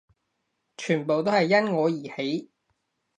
[0.77, 2.49] 全部都係因我而起